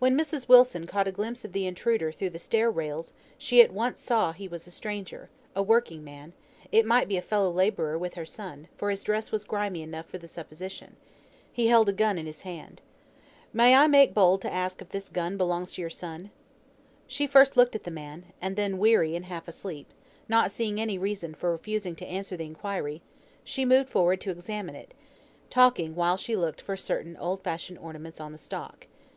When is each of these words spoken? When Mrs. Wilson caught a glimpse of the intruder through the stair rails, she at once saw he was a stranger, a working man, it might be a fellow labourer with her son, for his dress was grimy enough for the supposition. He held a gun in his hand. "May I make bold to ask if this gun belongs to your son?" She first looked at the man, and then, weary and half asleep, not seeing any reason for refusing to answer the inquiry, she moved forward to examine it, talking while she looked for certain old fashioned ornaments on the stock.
When 0.00 0.18
Mrs. 0.18 0.48
Wilson 0.48 0.84
caught 0.88 1.06
a 1.06 1.12
glimpse 1.12 1.44
of 1.44 1.52
the 1.52 1.64
intruder 1.64 2.10
through 2.10 2.30
the 2.30 2.40
stair 2.40 2.68
rails, 2.72 3.12
she 3.38 3.62
at 3.62 3.72
once 3.72 4.00
saw 4.00 4.32
he 4.32 4.48
was 4.48 4.66
a 4.66 4.72
stranger, 4.72 5.30
a 5.54 5.62
working 5.62 6.02
man, 6.02 6.32
it 6.72 6.84
might 6.84 7.06
be 7.06 7.16
a 7.16 7.22
fellow 7.22 7.52
labourer 7.52 7.96
with 7.96 8.14
her 8.14 8.26
son, 8.26 8.66
for 8.76 8.90
his 8.90 9.04
dress 9.04 9.30
was 9.30 9.44
grimy 9.44 9.80
enough 9.80 10.06
for 10.06 10.18
the 10.18 10.26
supposition. 10.26 10.96
He 11.52 11.68
held 11.68 11.88
a 11.88 11.92
gun 11.92 12.18
in 12.18 12.26
his 12.26 12.40
hand. 12.40 12.82
"May 13.52 13.76
I 13.76 13.86
make 13.86 14.12
bold 14.12 14.42
to 14.42 14.52
ask 14.52 14.82
if 14.82 14.88
this 14.88 15.08
gun 15.08 15.36
belongs 15.36 15.74
to 15.74 15.80
your 15.80 15.88
son?" 15.88 16.32
She 17.06 17.28
first 17.28 17.56
looked 17.56 17.76
at 17.76 17.84
the 17.84 17.92
man, 17.92 18.24
and 18.42 18.56
then, 18.56 18.76
weary 18.78 19.14
and 19.14 19.26
half 19.26 19.46
asleep, 19.46 19.86
not 20.28 20.50
seeing 20.50 20.80
any 20.80 20.98
reason 20.98 21.32
for 21.32 21.52
refusing 21.52 21.94
to 21.94 22.06
answer 22.08 22.36
the 22.36 22.42
inquiry, 22.44 23.02
she 23.44 23.64
moved 23.64 23.88
forward 23.88 24.20
to 24.22 24.32
examine 24.32 24.74
it, 24.74 24.94
talking 25.48 25.94
while 25.94 26.16
she 26.16 26.34
looked 26.34 26.60
for 26.60 26.76
certain 26.76 27.16
old 27.18 27.44
fashioned 27.44 27.78
ornaments 27.78 28.18
on 28.20 28.32
the 28.32 28.36
stock. 28.38 28.88